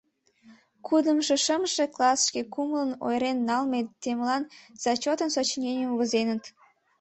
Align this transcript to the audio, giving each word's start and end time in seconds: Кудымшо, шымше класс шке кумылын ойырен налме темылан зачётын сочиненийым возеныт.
Кудымшо, 0.87 1.35
шымше 1.45 1.85
класс 1.95 2.19
шке 2.27 2.41
кумылын 2.53 2.91
ойырен 3.05 3.37
налме 3.47 3.79
темылан 4.01 4.43
зачётын 4.83 5.29
сочиненийым 5.35 5.91
возеныт. 5.97 6.43